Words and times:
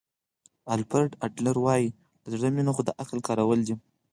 الفرډ 0.75 1.11
اډلر 1.25 1.55
وایي 1.65 1.87
له 2.23 2.27
زړه 2.39 2.49
مینه 2.55 2.71
خو 2.75 2.81
د 2.85 2.89
عقل 3.01 3.19
کارول 3.27 3.59
دي. 3.67 3.75